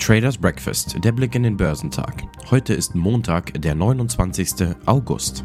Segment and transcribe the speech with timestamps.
[0.00, 2.24] Traders Breakfast, der Blick in den Börsentag.
[2.50, 4.74] Heute ist Montag, der 29.
[4.86, 5.44] August.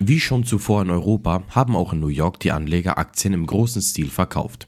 [0.00, 3.82] Wie schon zuvor in Europa haben auch in New York die Anleger Aktien im großen
[3.82, 4.66] Stil verkauft.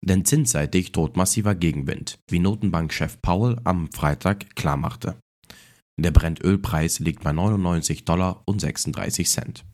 [0.00, 5.16] Denn zinsseitig droht massiver Gegenwind, wie Notenbankchef Powell am Freitag klarmachte.
[6.00, 9.64] Der Brennölpreis liegt bei 99 Dollar und 36 Cent.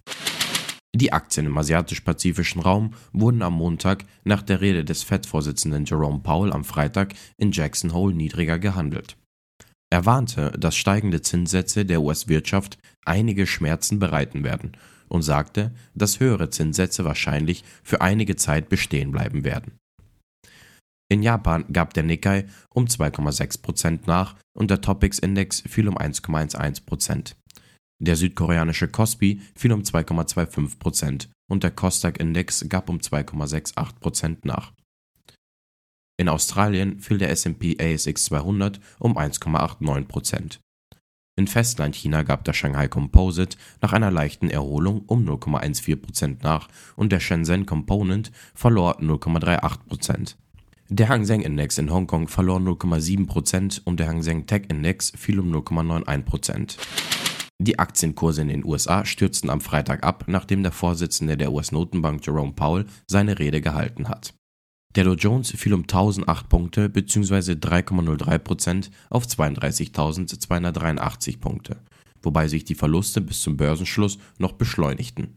[0.94, 6.52] Die Aktien im asiatisch-pazifischen Raum wurden am Montag nach der Rede des Fed-Vorsitzenden Jerome Powell
[6.52, 9.16] am Freitag in Jackson Hole niedriger gehandelt.
[9.90, 14.76] Er warnte, dass steigende Zinssätze der US-Wirtschaft einige Schmerzen bereiten werden
[15.08, 19.72] und sagte, dass höhere Zinssätze wahrscheinlich für einige Zeit bestehen bleiben werden.
[21.10, 27.34] In Japan gab der Nikkei um 2,6% nach und der Topix-Index fiel um 1,11%.
[28.02, 34.72] Der südkoreanische Kospi fiel um 2,25% und der Kosdaq-Index gab um 2,68% nach.
[36.16, 40.58] In Australien fiel der S&P ASX 200 um 1,89%.
[41.36, 47.18] In Festlandchina gab der Shanghai Composite nach einer leichten Erholung um 0,14% nach und der
[47.18, 50.36] Shenzhen Component verlor 0,38%.
[50.90, 55.40] Der Hang Seng Index in Hongkong verlor 0,7% und der Hang Seng Tech Index fiel
[55.40, 56.76] um 0,91%.
[57.62, 62.52] Die Aktienkurse in den USA stürzten am Freitag ab, nachdem der Vorsitzende der US-Notenbank Jerome
[62.52, 64.34] Powell seine Rede gehalten hat.
[64.96, 67.52] Der Dow Jones fiel um 1008 Punkte bzw.
[67.52, 71.76] 3,03% auf 32.283 Punkte,
[72.22, 75.36] wobei sich die Verluste bis zum Börsenschluss noch beschleunigten.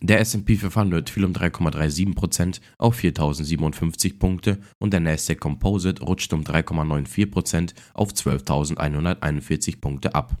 [0.00, 6.42] Der S&P 500 fiel um 3,37% auf 4.057 Punkte und der Nasdaq Composite rutschte um
[6.42, 10.36] 3,94% auf 12.141 Punkte ab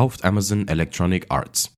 [0.00, 1.76] kauft Amazon Electronic Arts.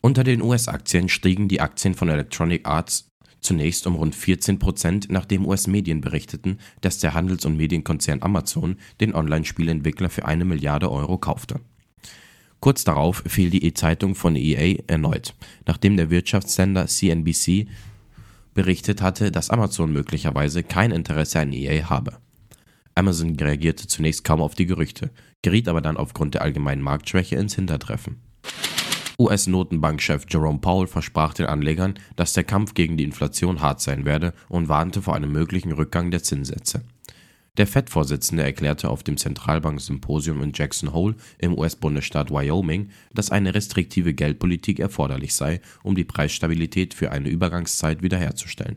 [0.00, 3.06] Unter den US-Aktien stiegen die Aktien von Electronic Arts
[3.40, 9.14] zunächst um rund 14 Prozent, nachdem US-Medien berichteten, dass der Handels- und Medienkonzern Amazon den
[9.14, 11.60] Online-Spielentwickler für eine Milliarde Euro kaufte.
[12.58, 17.68] Kurz darauf fiel die E-Zeitung von EA erneut, nachdem der Wirtschaftssender CNBC
[18.54, 22.18] berichtet hatte, dass Amazon möglicherweise kein Interesse an EA habe.
[22.94, 25.10] Amazon reagierte zunächst kaum auf die Gerüchte,
[25.42, 28.20] geriet aber dann aufgrund der allgemeinen Marktschwäche ins Hintertreffen.
[29.18, 34.32] US-Notenbankchef Jerome Powell versprach den Anlegern, dass der Kampf gegen die Inflation hart sein werde
[34.48, 36.82] und warnte vor einem möglichen Rückgang der Zinssätze.
[37.58, 44.14] Der Fed-Vorsitzende erklärte auf dem Zentralbank-Symposium in Jackson Hole im US-Bundesstaat Wyoming, dass eine restriktive
[44.14, 48.76] Geldpolitik erforderlich sei, um die Preisstabilität für eine Übergangszeit wiederherzustellen.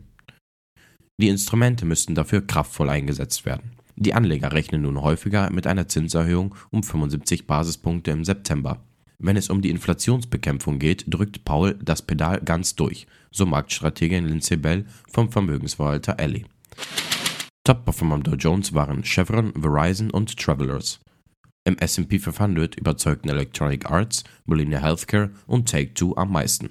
[1.18, 3.72] Die Instrumente müssten dafür kraftvoll eingesetzt werden.
[3.98, 8.84] Die Anleger rechnen nun häufiger mit einer Zinserhöhung um 75 Basispunkte im September.
[9.18, 14.58] Wenn es um die Inflationsbekämpfung geht, drückt Paul das Pedal ganz durch, so Marktstrategin Lindsay
[14.58, 16.46] Bell vom Vermögensverwalter Alley.
[17.64, 21.00] Top-Performer am Dow Jones waren Chevron, Verizon und Travelers.
[21.64, 26.70] Im S&P 500 überzeugten Electronic Arts, Molina Healthcare und Take-Two am meisten.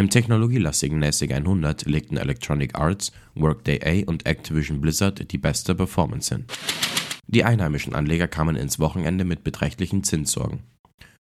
[0.00, 6.32] Im technologielastigen NASDAQ 100 legten Electronic Arts, Workday A und Activision Blizzard die beste Performance
[6.32, 6.44] hin.
[7.26, 10.60] Die einheimischen Anleger kamen ins Wochenende mit beträchtlichen Zinssorgen.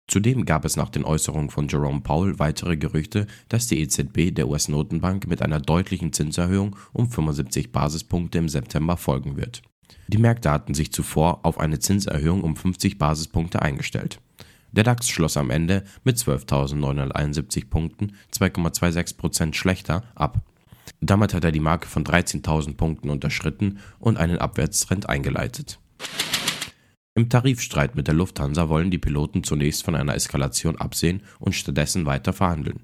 [0.08, 4.46] Zudem gab es nach den Äußerungen von Jerome Powell weitere Gerüchte, dass die EZB der
[4.46, 9.62] US-Notenbank mit einer deutlichen Zinserhöhung um 75 Basispunkte im September folgen wird.
[10.08, 14.20] Die Märkte hatten sich zuvor auf eine Zinserhöhung um 50 Basispunkte eingestellt.
[14.76, 20.42] Der DAX schloss am Ende mit 12.971 Punkten 2,26% schlechter ab.
[21.00, 25.78] Damit hat er die Marke von 13.000 Punkten unterschritten und einen Abwärtstrend eingeleitet.
[27.14, 32.04] Im Tarifstreit mit der Lufthansa wollen die Piloten zunächst von einer Eskalation absehen und stattdessen
[32.04, 32.80] weiter verhandeln.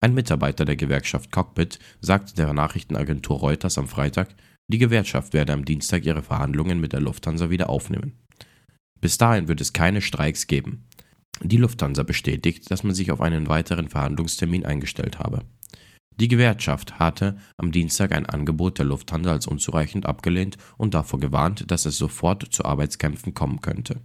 [0.00, 4.34] Ein Mitarbeiter der Gewerkschaft Cockpit sagte der Nachrichtenagentur Reuters am Freitag,
[4.68, 8.14] die Gewerkschaft werde am Dienstag ihre Verhandlungen mit der Lufthansa wieder aufnehmen.
[9.00, 10.86] Bis dahin wird es keine Streiks geben.
[11.42, 15.42] Die Lufthansa bestätigt, dass man sich auf einen weiteren Verhandlungstermin eingestellt habe.
[16.18, 21.70] Die Gewerkschaft hatte am Dienstag ein Angebot der Lufthansa als unzureichend abgelehnt und davor gewarnt,
[21.70, 24.00] dass es sofort zu Arbeitskämpfen kommen könnte.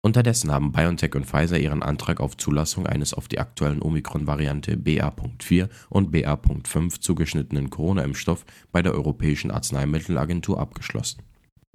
[0.00, 5.68] Unterdessen haben BioNTech und Pfizer ihren Antrag auf Zulassung eines auf die aktuellen Omikron-Variante BA.4
[5.90, 11.22] und BA.5 zugeschnittenen Corona-Impfstoff bei der Europäischen Arzneimittelagentur abgeschlossen.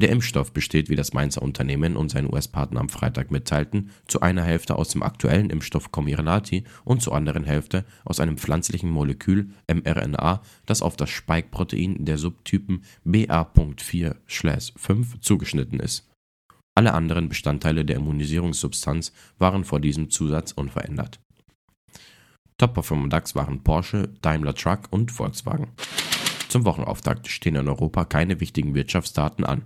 [0.01, 4.43] Der Impfstoff besteht, wie das Mainzer Unternehmen und sein US-Partner am Freitag mitteilten, zu einer
[4.43, 10.41] Hälfte aus dem aktuellen Impfstoff Comirnaty und zur anderen Hälfte aus einem pflanzlichen Molekül mRNA,
[10.65, 16.09] das auf das Spike-Protein der Subtypen BA.4/5 zugeschnitten ist.
[16.73, 21.19] Alle anderen Bestandteile der Immunisierungssubstanz waren vor diesem Zusatz unverändert
[22.57, 25.67] Top-Performer DAX waren Porsche, Daimler Truck und Volkswagen.
[26.47, 29.63] Zum Wochenauftakt stehen in Europa keine wichtigen Wirtschaftsdaten an.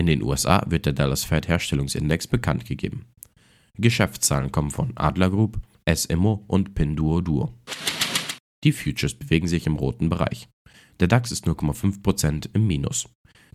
[0.00, 3.04] In den USA wird der Dallas Fed Herstellungsindex bekannt gegeben.
[3.74, 5.60] Geschäftszahlen kommen von Adler Group,
[5.94, 7.52] SMO und Pinduoduo.
[8.64, 10.48] Die Futures bewegen sich im roten Bereich.
[11.00, 13.10] Der DAX ist 0,5% im Minus.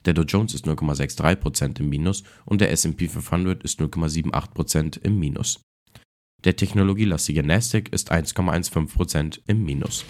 [0.06, 5.62] Der Dow Jones ist 0,63% im Minus und der S&P 500 ist 0,78% im Minus.
[6.44, 10.06] Der technologielastige Nasdaq ist 1,15% im Minus.